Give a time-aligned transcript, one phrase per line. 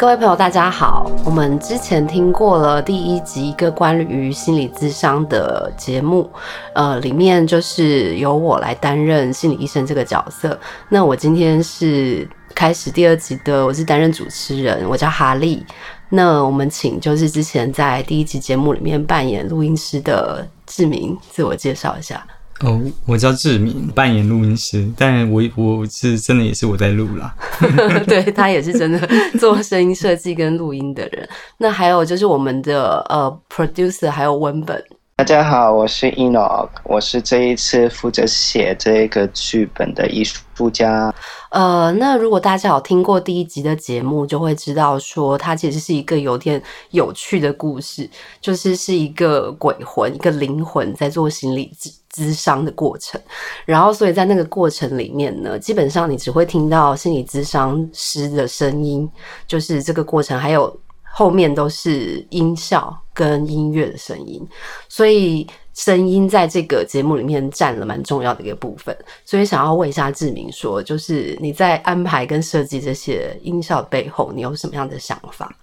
[0.00, 1.12] 各位朋友，大家好。
[1.26, 6.26] 我们之前听过了第一集一个关于心理智商的节目，
[6.74, 10.58] 呃，里面就是由我来担任心理医生这个角色。
[10.88, 15.62] 那我今天是开始第二集的，我是担任主持人，我叫哈利。
[16.08, 22.26] 那我们请就是之前在第一集节目里面扮演录音师的志明自我介绍一下。
[22.60, 27.34] 哦，我叫志明，扮演录音师，但我我是真的也是我在录啦。
[28.06, 31.26] 对，他也是真的做声音设计跟录音的人。
[31.56, 34.82] 那还有就是我们的呃 producer 还有文本。
[35.20, 41.14] 大家好，我是 Enoch，我是这一次负责写这个剧本的艺术家。
[41.50, 48.08] 呃，那如果大家有听过第一集的节目，就会知道说，它其实是一个有点有趣的故事，
[48.40, 53.20] 就是是一个鬼魂、一个灵魂在做心理咨咨商的过程。
[53.66, 59.06] 然后，所以在那个过程里面呢，基本上你只会听到心理咨商师的声音，
[59.46, 64.40] 就是这个过程，还有后面都是音效跟音乐的声音，
[64.88, 65.46] 所以。
[65.72, 75.56] 声音在这个节目里面占了蛮重要的一个部分，所以想要问一下志明说，就是你在安排跟设计这些音效背后，你有什么样的想法？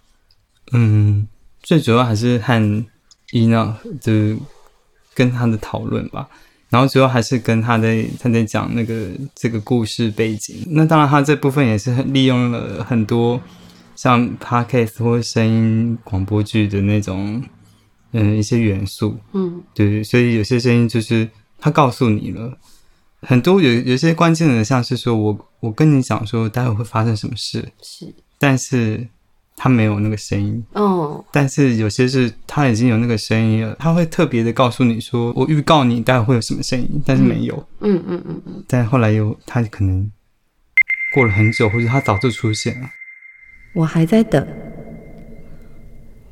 [0.72, 1.28] 嗯，
[1.62, 2.86] 最主要还是和
[3.32, 4.36] 伊娜的
[5.14, 6.28] 跟他的讨论吧，
[6.70, 10.66] 然后主要还是跟他在他在讲那个这个故事背景。
[10.68, 13.40] 那当然，他这部分也是利用了很多
[13.98, 17.44] 像 podcast 或声音广播剧的那种。
[18.14, 22.58] 嗯，一些元素，嗯，对，所以有些声音就是他告诉你了。
[23.22, 29.06] 很多有有些关键的，像是说我我跟你讲说待会会发生什么事，是，但是
[29.58, 40.10] 他没有那个声音，哦，但是有些是他已经有那个声音了，他会特别的告诉你说我预告你待会会有什么声音，但是没有，嗯嗯嗯嗯，但后来又他可能
[41.14, 42.90] 过了很久，或者他早就出现了，
[43.78, 44.44] 我还在等。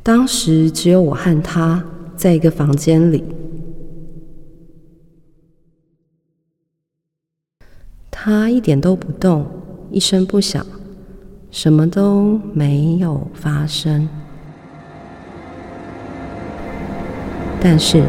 [0.01, 1.83] 当时只有我和他
[2.15, 3.23] 在一个房间里，
[8.09, 9.45] 他一点都不动，
[9.91, 10.65] 一声不响，
[11.51, 14.09] 什么都没有发生。
[17.61, 17.99] 但是，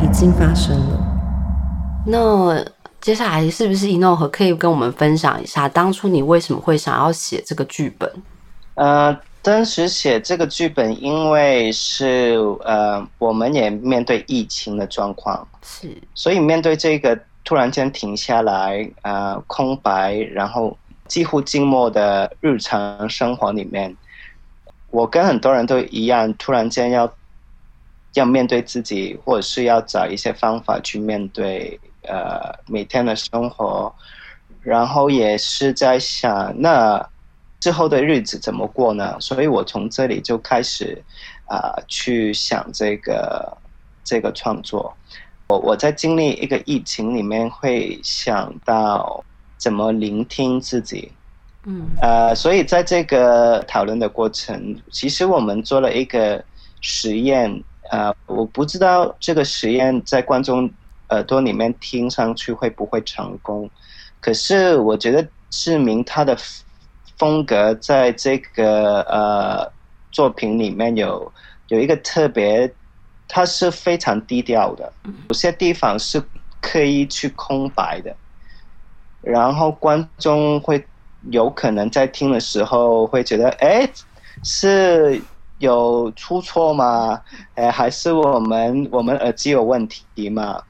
[0.00, 1.01] 已经发生了。
[2.06, 2.64] 那。
[3.02, 8.08] 接下来是不是 Enoch 可以跟我们分享一下，当初你为什么会想要写这个剧本？
[8.74, 23.96] 呃，当时写这个剧本，因为是呃，我们也面对疫情的状况，是，所以面对这个突然间停下来，呃，空白，然后几乎静默的日常生活里面，
[24.92, 27.12] 我跟很多人都一样，突然间要
[28.14, 31.80] 要面对自己，或者是要找一些方法去面对。
[32.02, 33.94] 呃，每天的生活，
[34.60, 37.08] 然后也是在想，那
[37.60, 39.16] 之后的日子怎么过呢？
[39.20, 41.00] 所以我从这里就开始
[41.46, 43.56] 啊、呃，去想这个
[44.02, 44.92] 这个创作。
[45.48, 49.24] 我我在经历一个疫情里面，会想到
[49.56, 51.12] 怎么聆听自己。
[51.64, 56.44] 嗯，呃，所以在这个讨论的过程，其实我们做了一个
[56.80, 57.62] 实验。
[57.90, 60.68] 呃，我不知道这个实验在观众。
[61.12, 63.70] 耳朵里面听上去会不会成功？
[64.20, 66.36] 可是我觉得志明他的
[67.18, 69.70] 风格在这个呃
[70.10, 71.32] 作品里面有
[71.68, 72.72] 有一个特别，
[73.28, 74.92] 他是非常低调的，
[75.28, 76.22] 有些地方是
[76.60, 78.14] 刻意去空白的，
[79.20, 80.84] 然后观众会
[81.30, 83.88] 有可能在听的时候会觉得，哎，
[84.42, 85.20] 是
[85.58, 87.20] 有出错吗？
[87.54, 90.62] 哎，还是我们我们耳机有问题吗？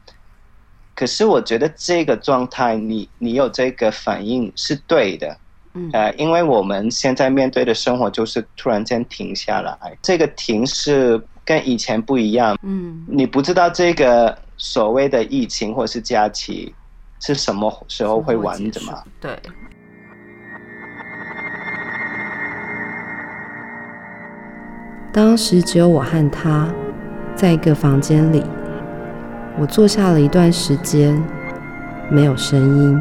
[1.03, 5.37] 可是我觉得这个状态，你你有这个反应是对的，
[5.75, 16.73] 嗯，呃，因为我们现在面对的生活就是突然间停下来，这个停是跟以前不一样，嗯，你不知道这个所谓的疫情或是假期
[17.19, 19.03] 是什么时候会完的嘛？
[19.21, 19.37] 对。
[25.13, 26.73] 当时只有我和他
[27.35, 28.45] 在一个房间里。
[29.59, 31.23] 我坐下了一段时间，
[32.11, 33.01] 没有声音。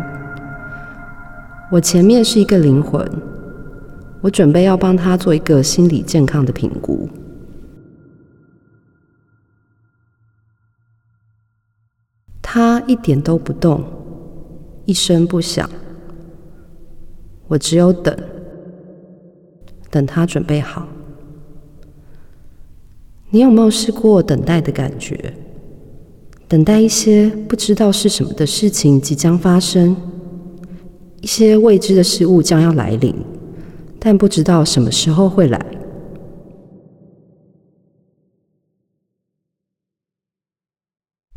[1.71, 3.09] 我前面是一个灵魂，
[4.21, 7.09] 我准备要帮他做一个心理健康的评估。
[12.41, 13.83] 他一点都不动，
[14.85, 15.67] 一声不响。
[17.47, 18.15] 我只有等，
[19.89, 20.87] 等他准备好。
[23.29, 25.33] 你有没有试过等待的感觉？
[26.51, 29.95] 等待一些不知道是什么的事情即将发生，
[31.21, 33.15] 一些未知的事物将要来临，
[33.97, 35.65] 但不知道什么时候会来。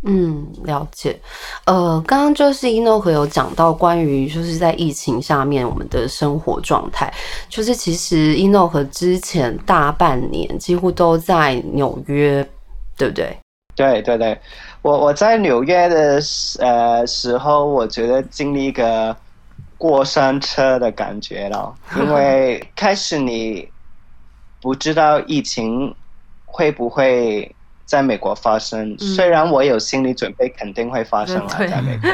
[0.02, 1.16] 嗯，了解。
[1.66, 7.14] 呃，刚刚就是一诺和有讲到关于就是在疫情下面我们的生活状态，
[7.48, 12.44] 就是其实一诺和之前大半年几乎都在纽约，
[12.96, 13.38] 对不对？
[13.76, 14.38] 对对对，
[14.84, 16.20] 我我在纽约的
[16.58, 19.16] 呃时候，我觉得经历一个
[19.78, 23.66] 过山车的感觉了， 因为开始你
[24.60, 25.94] 不知道疫情
[26.44, 27.50] 会不会。
[27.86, 32.10] 在美国发生，虽然我有心理准备，肯定会发生了，在美国。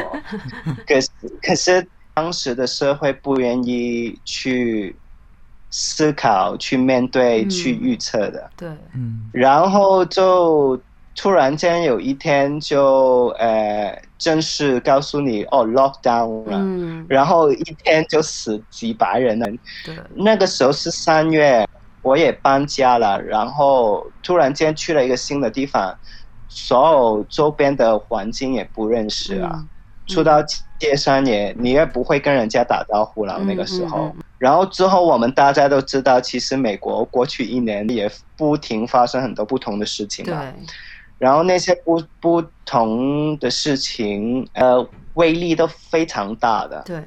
[0.85, 1.09] 可是，
[1.41, 4.93] 可是当时的社会不愿意去
[5.69, 8.51] 思考、去面对、去预测的。
[8.57, 9.29] 对，嗯。
[9.31, 10.77] 然后就
[11.15, 16.57] 突然间有一天就呃正式告诉你哦，lockdown 了。
[16.57, 17.05] 嗯。
[17.09, 19.47] 然后一天就死几百人了。
[19.85, 19.95] 对。
[20.15, 21.67] 那个时候是三月。
[22.03, 25.95] 我也搬家了，然后突然间去了一个新的地方，
[26.47, 29.69] 所有周边的环境也不认识啊，嗯、
[30.07, 30.41] 出到
[30.79, 33.35] 街上也你也不会跟人家打招呼了。
[33.37, 40.51] 嗯、那个时候，然后之后我们大家都知道，其实美国过去一年也不停发生很多不同的事情嘛。
[41.21, 41.25] 对。
[41.25, 46.81] 然后那些不不同的事情，呃，威力都非常大的。
[46.85, 47.03] 对。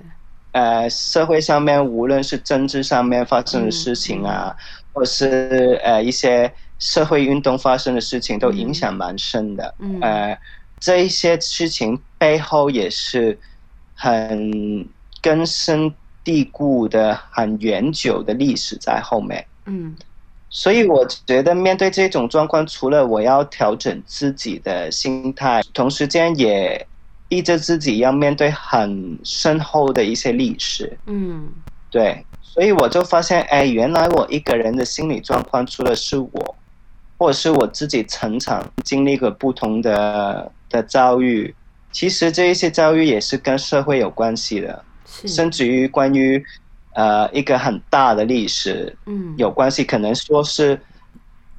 [0.52, 4.56] 呃，社会上面无论是政治上面发生的事情啊。
[4.96, 10.38] 或是呃一些社会运动发生的事情都影响蛮深的，嗯，呃，
[10.78, 13.37] 这一些事情背后也是
[13.96, 14.88] 很
[15.20, 19.96] 根深蒂固的、很远久的历史在后面，嗯，
[20.56, 26.86] 所以我觉得面对这种状况，除了我要调整自己的心态，同时间也
[27.28, 31.48] 逼着自己要面对很深厚的一些历史，嗯，
[31.90, 32.24] 对。
[32.40, 36.56] 所以我就发现，哎，原来我一个人的心理状况，除了是我，
[37.18, 41.52] 或者是我自己成长经历过不同的的遭遇，
[41.90, 44.84] 其实这一些遭遇也是跟社会有关系的，
[45.26, 46.40] 甚至于关于
[46.94, 50.81] 呃一个很大的历史，嗯，有关系，可能说是。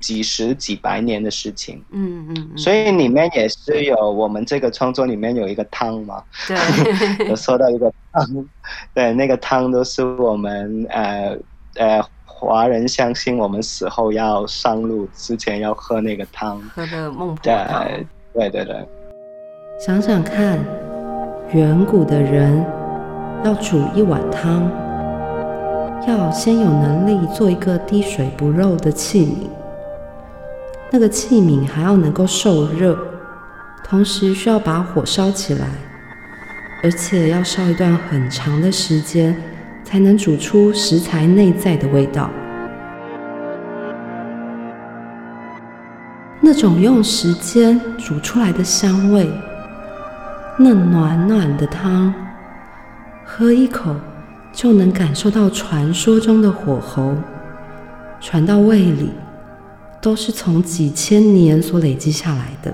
[0.02, 8.46] 几十几百年的事情，嗯嗯，嗯，所以里面也是有我们这个创作里面有一个汤嘛，对， 有说到一个汤，
[8.94, 11.36] 对，那个汤都是我们呃
[11.78, 17.88] 呃华人相信我们死后要上路之前要喝那个汤，喝的孟婆汤，
[18.34, 18.88] 对对对。
[19.80, 20.64] 想想看，
[21.54, 22.64] 远古的人
[23.44, 24.70] 要煮一碗汤，
[26.07, 29.48] 要先有能力做一个滴水不漏的器皿。
[30.92, 32.98] 那个器皿还要能够受热，
[33.84, 35.68] 同时需要把火烧起来，
[36.84, 39.36] 而且要烧一段很长的时间，
[39.84, 42.30] 才能煮出食材内在的味道。
[46.40, 49.28] 那种用时间煮出来的香味，
[50.60, 52.14] 那暖暖的汤，
[53.26, 53.95] 喝一口
[54.56, 57.14] 就能感受到传说中的火候，
[58.19, 59.12] 传到胃里。
[60.02, 62.71] 都是从几千年所累积下来的。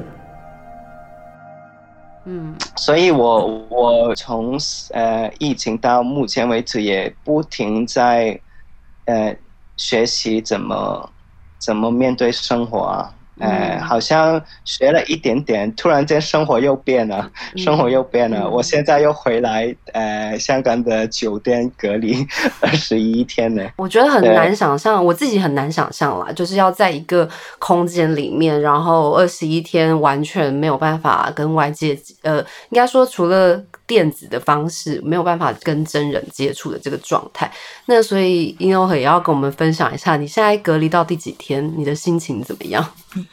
[2.26, 4.60] 嗯，所以我我从
[4.90, 8.38] 呃疫情到目前为止，也不停在
[9.06, 9.34] 呃
[9.78, 11.10] 学习怎么
[11.58, 13.16] 怎么面对生活啊。
[13.40, 18.42] 呃，好像学了一点点，突然间生活又变了，生活又变了。
[18.42, 22.26] 嗯、我现在又回来，呃，香港的酒店隔离
[22.62, 23.68] 二十一天呢。
[23.78, 32.38] 我觉得很难想象，我自己很难想象啦，就是要在一个空间里面，然后二十一天完全没有办法跟外界，呃，
[32.70, 37.52] 应该说除了电子的方式，没有办法跟真人接触的这个状态。
[37.88, 42.88] 那所以 Enoch 也要跟我们分享一下，你现在隔离到第几天，你的心情怎么样？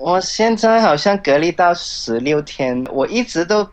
[0.00, 3.68] 我现在好像隔离到十六天，我一直都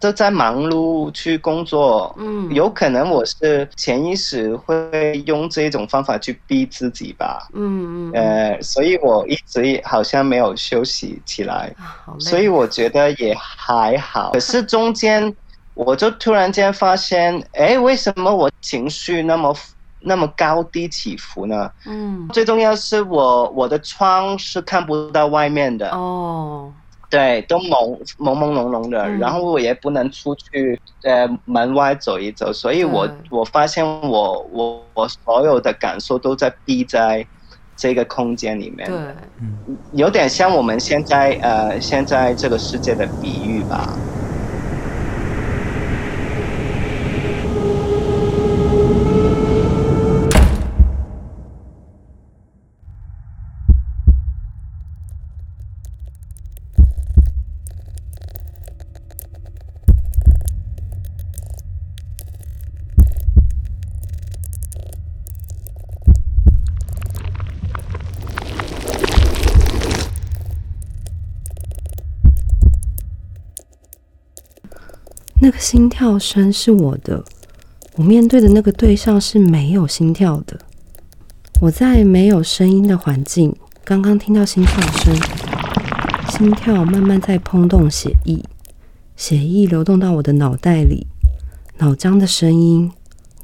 [0.00, 2.12] 都在忙碌去工作。
[2.18, 7.46] 嗯，有可能我是潜意识会用这种方法去逼自己吧。
[7.54, 8.12] 嗯嗯。
[8.14, 11.72] 呃，所以我一直好像没有休息起来，
[12.18, 14.32] 所以我觉得也还好。
[14.32, 15.32] 可是中间
[15.74, 19.54] 我就突然间发现，哎，为什么我情绪那么？
[20.00, 21.70] 那么高低起伏呢？
[21.86, 25.90] 嗯，最重要是我我的窗是看不到外面的。
[25.90, 26.72] 哦，
[27.10, 37.26] 对，都朦朦朦胧胧的，嗯、然后我也不能出去呃门外走一走，所以我我发现我我我所有的感受都在逼在
[37.76, 38.88] 这个空间里面。
[38.88, 39.14] 对，
[39.92, 43.98] 有点像我们现在呃现在这个世界的比喻吧。
[75.48, 77.24] 那个心跳声是我的，
[77.94, 80.60] 我面对的那个对象是没有心跳的。
[81.62, 85.16] 我在没有声音的环境，刚刚听到心跳声，
[86.32, 88.44] 心跳慢慢在砰动血液，
[89.16, 91.06] 血液流动到我的脑袋里，
[91.78, 92.92] 脑浆的声音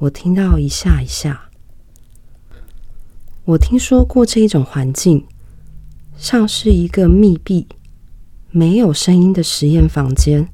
[0.01, 1.49] 我听到一下一下。
[3.47, 5.25] 我听说过这一种环境，
[6.19, 7.67] 像是一个密闭、
[8.51, 10.51] 没有声音的实验房间。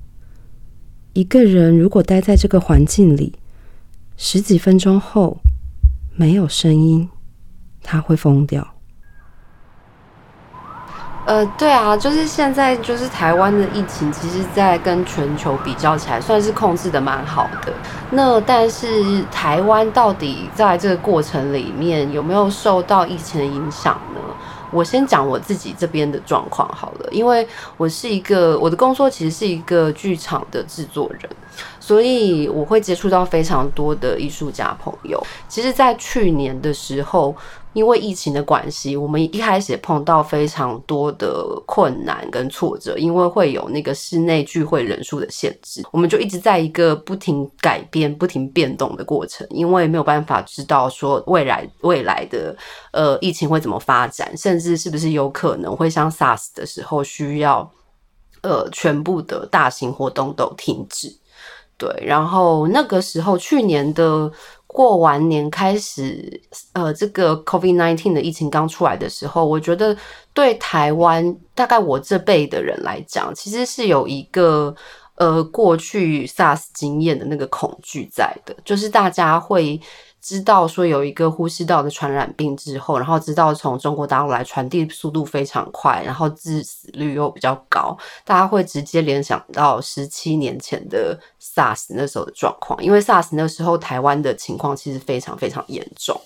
[1.12, 3.34] 一个人如果待在这个环境里
[4.16, 5.38] 十几分钟后
[6.14, 7.08] 没有声音，
[7.82, 8.74] 他会疯掉。
[11.26, 17.72] 呃，对啊，就是现在就是台湾的疫情，其实，在跟全球比较起来，算是控制得蛮好的。
[18.10, 24.20] 那但是台湾到底在这个过程里面有没有受到疫情的影响呢？
[24.72, 27.46] 我先讲我自己这边的状况好了，因为
[27.76, 31.30] 我是一个我的工作其实是一个剧场的制作人，
[31.78, 35.20] 所以我会接触到非常多的艺术家朋友。
[35.48, 37.34] 其实，在去年的时候。
[37.72, 52.56] 因为疫情的关系，我们一开始碰到非常多的困难跟挫折，因为会有那个室内聚会人数的限制，我们就一直在一个不停改变、不停变动的过程，因为没有办法知道说未来未来的
[52.92, 57.70] 呃疫情会怎么发展，甚至是不是有可能会像 SARS 的时候需要
[58.42, 61.16] 呃全部的大型活动都停止。
[61.80, 64.30] 对，然后那个时候去年的。
[64.72, 66.40] 过完年开始，
[66.75, 69.96] 呃，这个 COVID nineteen 的疫情刚出来的时候，我觉得
[70.32, 74.72] 对台湾大概我这辈的人来讲，其实是有一个
[75.16, 79.80] 呃过去 SARS 经验的那个恐惧在的，就是大家会。
[80.20, 96.20] 知道说有一个呼吸道的传染病之后，然后知道从中国大陆来传递速度非常快，然后致死率又比较高，大家会直接联想到十七年前的 SARS 那时候的状况，因为 SARS 那时候台湾的情况其实非常非常严重，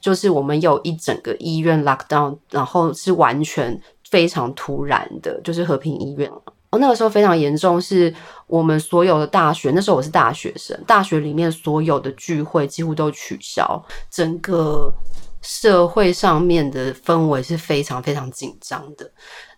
[0.00, 6.30] 就是我们有一整个医院 lockdown，然后是完全非常突然的，就是和平医院。
[6.70, 8.14] 哦，那个时候非常严重，是
[8.46, 14.92] 我们所有的大学，那时候我是大学生，大学里面所有的聚会几乎都取消，整个
[15.42, 19.10] 社会上面的氛围是非常非常紧张的。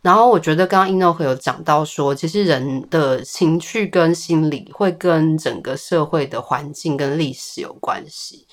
[0.02, 8.44] 然后我觉得刚刚 Ino 有讲到说，其实人的情绪跟心理会跟整个社会的环境跟历史有关系。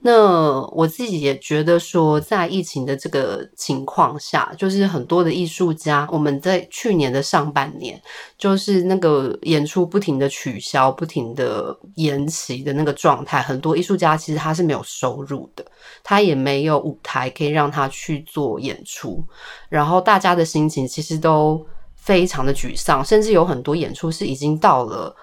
[0.00, 8.00] 那我自己也觉得说，在疫情的这个情况下，就是很多的艺术家，我们在去年的上半年，
[8.36, 15.64] 就是那个演出不停的取消、不停的延期的那个状态，很多艺术家其实他是没有收入的，
[16.02, 19.24] 他也没有舞台可以让他去做演出，
[19.68, 20.88] 然后大家的心情。
[20.96, 21.62] 其实都
[21.94, 25.14] 非常的沮丧，甚至有很多演出是已经到了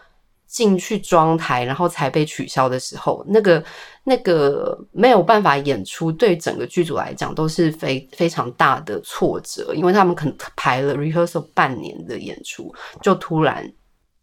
[0.46, 3.66] 进去装台，然后才被取消的时候，那个
[4.04, 13.68] 那个没有办法演出，对整个剧组来讲都是非非常大的挫折，因为他们可能排了 rehearsal 半年的演出，就突然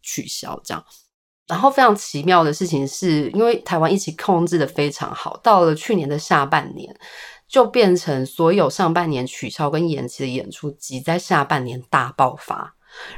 [0.01, 0.81] 取消这样。
[1.49, 6.95] 然后非常奇妙的事情是，因为台湾疫情控制得非常好，到了去年的下半年。
[7.51, 12.73] 就变成所有上半年取消跟延期的演出，挤在下半年大爆发。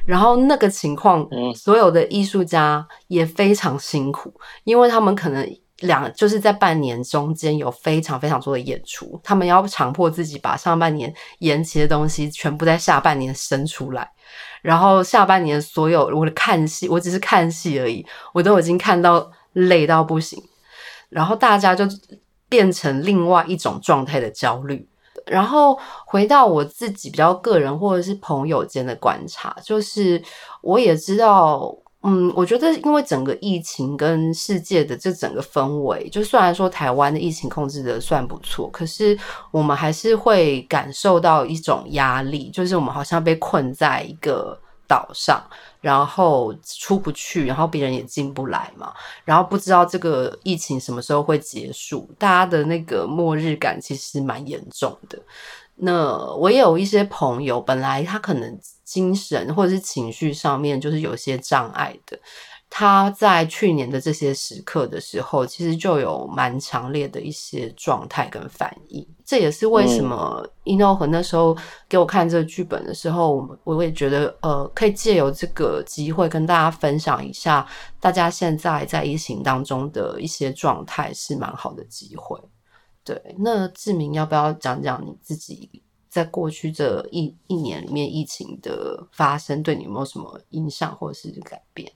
[0.05, 5.47] 然后那个情况，所有的艺术家也非常辛苦，因为他们可能
[5.81, 14.09] 两就是在半年中间有非常非常多的演出，他们要强迫自己把上半年延期的东西全部在下半年生出来。
[14.63, 20.41] 然后下半年所有我的看戏，我只是看戏而已，我都已经看到累到不行。
[21.09, 21.85] 然后大家就。
[22.53, 24.87] 变成另外一种状态的焦虑，
[25.25, 30.21] 然后回到我自己比较个人或者是朋友间的观察，就是
[30.61, 39.17] 我也知道，嗯，我觉得因为整个疫情跟世界的这整个氛围，就虽然说台湾的疫情控制的算不错，可是
[39.49, 44.55] 我们还是会感受到一种压力，就是我们好像被困在一个
[44.87, 45.43] 岛上。
[45.83, 48.93] 然后出不去，然后别人也进不来嘛，
[49.25, 55.19] 然后不知道这个疫情什么时候会结束，大家的那个末日感其实蛮严重的。
[55.75, 62.17] 那我也有一些朋友，本来他可能精神或者是情绪上面就是有些障碍的。
[62.75, 69.07] 他在去年的这些时刻的时候，其实就有蛮强烈的一些状态跟反应。
[69.23, 71.55] 这也是为什么伊诺和那时候
[71.87, 77.63] 给我看这个剧本的时候，我我也觉得呃，可以借由这个机会跟大家分享一下，
[77.99, 82.41] 大家现在在疫情当中的一些状态是蛮好的机会。
[83.03, 85.69] 对，那志明要不要讲讲你自己
[86.09, 91.93] 在过去这一一年里面疫情的发生，对你有没有什么影响或者是改变？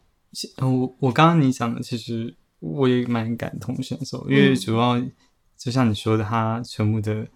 [0.62, 5.02] 我我刚刚你讲的，其实我也蛮感同身受，因为主要
[5.58, 7.28] 就像你说的，他全部的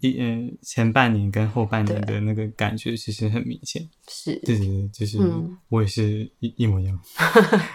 [0.00, 5.18] 一嗯前半年跟后半年的那个感觉其实很明显，是，对对对，就是
[5.68, 6.98] 我也是一一模一样，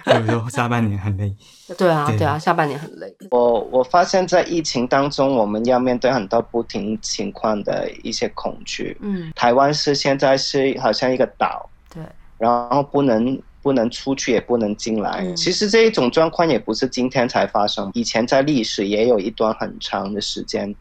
[0.07, 1.36] 有时候下半年很累，
[1.77, 3.15] 对啊对啊，下半年很累。
[3.31, 8.96] 我我发现，在疫情当中，我们要面对很多不停情况的一些恐惧。
[9.00, 12.03] 嗯，台湾是现在是好像一个岛，对，
[12.38, 13.41] 然后不能。
[13.62, 15.24] 不能出去，也不能进来。
[15.26, 20.74] 嗯、其实这一种状况也不是今天才发生，以前在历史也有一段很长的时间，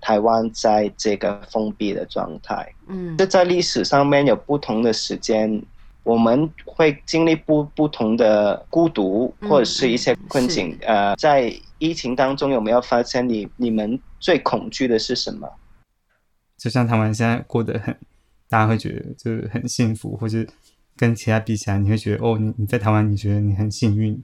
[0.00, 2.68] 台湾在这个封闭的状态。
[2.88, 5.62] 嗯，这在历史上面有不同的时间，
[6.02, 10.76] 我们会经历不不同的孤独或者是一些困境。
[10.82, 15.48] 嗯、呃，在疫情当中有没有发现你你们最恐惧的是什么？
[16.58, 17.96] 就像台湾现在过得很，
[18.48, 20.44] 大家会觉得就是很幸福，或者。
[21.02, 24.22] 跟其他比起来，你会觉得哦，你你在台湾，你觉得你很幸运，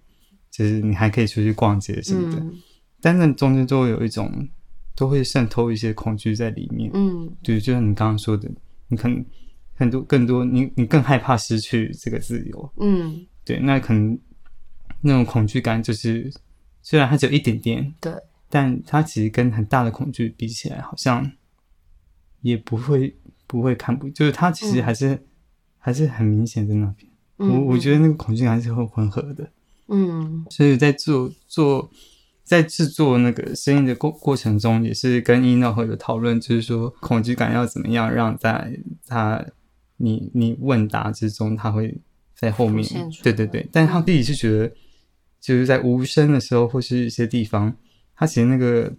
[0.48, 2.38] 就是你还可以出去逛街什么的。
[2.38, 2.54] 嗯、
[3.00, 4.48] 但是中间都会有一种，
[4.94, 6.88] 都会渗透一些恐惧在里面。
[6.94, 8.48] 嗯，对，就像你刚刚说的，
[8.86, 9.26] 你可能
[9.74, 12.72] 很多更多，你你更害怕失去这个自由。
[12.78, 14.16] 嗯，对，那可能
[15.00, 16.32] 那种恐惧感就是，
[16.80, 18.12] 虽然它只有一点点，对，
[18.48, 21.28] 但它其实跟很大的恐惧比起来，好像
[22.42, 23.16] 也不会
[23.48, 25.08] 不会看不，就是它其实还是。
[25.08, 25.24] 嗯
[25.78, 29.48] 还是很明显在那边，嗯、我我觉得那个恐惧还是很混合的，
[29.86, 31.90] 嗯，所以在做做
[32.42, 39.44] 在制作那个声音的过过程中，也是跟 Eno 有讨论，就是说恐惧感要怎么样让在他
[39.96, 41.96] 你你问答之中，他会
[42.34, 42.86] 在后面，
[43.22, 44.72] 对对对，但他自己是觉得
[45.40, 47.74] 就是在无声的时候或是一些地方，
[48.14, 48.92] 他其实那个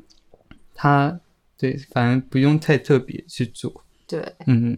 [0.74, 1.20] 他
[1.58, 4.78] 对，反而不用太特别去做，对，嗯。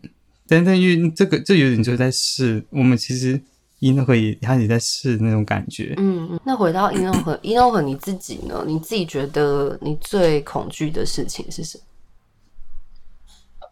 [0.52, 2.62] 但但因为这个，这有点就是在试。
[2.72, 3.42] 我们其实
[3.80, 5.94] 伊诺和也他也在试那种感觉。
[5.96, 6.40] 嗯嗯。
[6.44, 8.62] 那回到伊诺和伊诺和你自己呢？
[8.68, 13.70] 你自己觉得你最恐惧的事情是什么？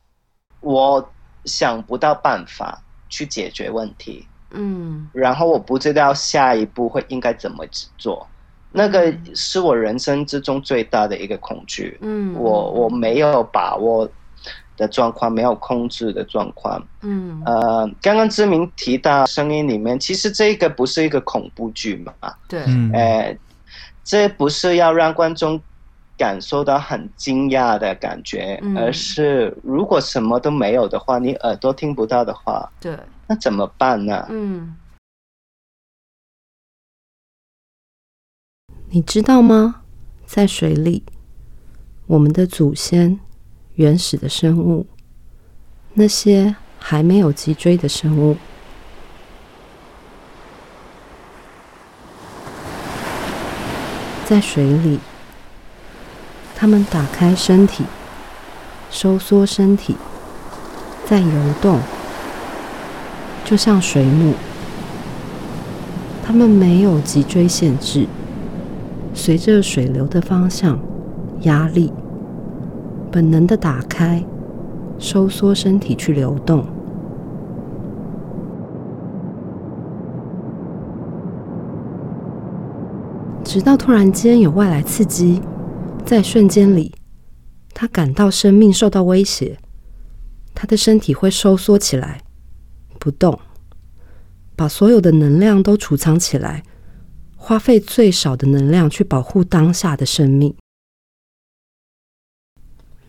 [0.62, 1.12] 我
[1.44, 4.26] 想不到办法去解决问题。
[4.52, 5.10] 嗯。
[5.12, 7.65] 然后我不知道下一步会应该怎么
[7.98, 8.26] 做。
[8.72, 11.98] 那个是我人生之中最大的一个恐惧。
[12.00, 12.34] 嗯。
[12.36, 14.10] 我我没有把握。
[14.80, 22.13] 的状况没有控制的状况，嗯，呃，刚刚志明提到声音里面，其实这个不是一个恐怖剧嘛，
[22.48, 22.63] 对，
[22.94, 23.38] 呃，
[24.06, 25.62] 这不是要让观众
[26.18, 34.26] 感受到很惊讶的感觉，嗯、而是如果什么都没有的话，你耳朵听不到的话，对，那怎么办呢？
[34.30, 34.78] 嗯，
[38.89, 39.82] 你知道吗？
[40.26, 41.04] 在水里，
[42.08, 43.20] 我们的祖先。
[43.80, 44.86] 原始的生物，
[45.94, 48.36] 那些还没有脊椎的生物，
[54.26, 55.00] 在水里，
[56.58, 57.86] 它们打开身体，
[58.92, 59.96] 收缩身体，
[61.06, 61.80] 在游动，
[63.46, 64.34] 就像水母。
[66.22, 68.08] 它们没有脊椎限制，
[69.13, 70.78] 随着水流的方向，
[71.44, 71.94] 压力。
[73.12, 74.24] 本能的打开、
[74.98, 76.65] 收缩身体去流动，
[83.43, 85.41] 直到突然间有外来刺激，
[86.06, 86.93] 在瞬间里，
[87.74, 89.58] 他感到生命受到威胁，
[90.54, 92.22] 他的身体会收缩起来，
[93.00, 93.39] 不动，
[94.56, 96.62] 把所有的能量都储藏起来，
[97.36, 100.54] 花费最少的能量去保护当下的生命。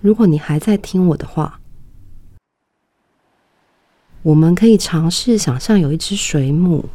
[0.01, 1.61] 如果你还在听我的话，
[4.23, 6.89] 我们可以尝试想象有一只水母，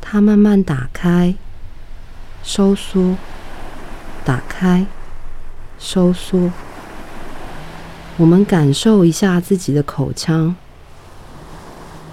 [0.00, 1.34] 它慢慢打开、
[2.42, 3.16] 收缩、
[4.24, 4.86] 打开、
[5.78, 6.50] 收缩。
[8.16, 10.56] 我们感受一下自己的口腔，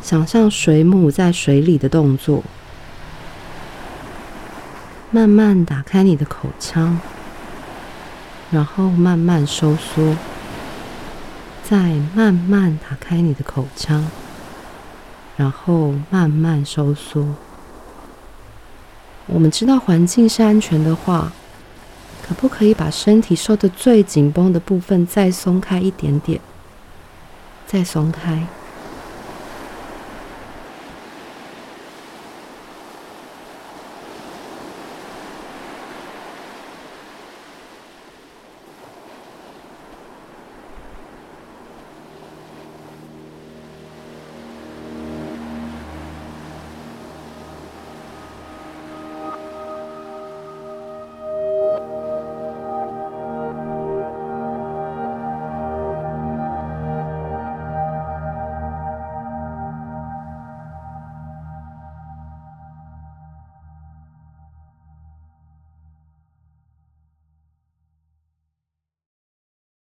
[0.02, 2.43] 想象水母在水里的动作，
[5.10, 6.99] 慢慢打开你的口腔。
[8.53, 10.15] 然后慢慢收缩，
[11.63, 14.05] 再慢慢打开你的口腔，
[15.35, 17.25] 然后慢慢收缩。
[19.25, 21.31] 我们知道环境是安全的话，
[22.21, 26.39] 可不可以把身体受的最紧绷的部分再松开一点点？
[27.65, 28.45] 再松开。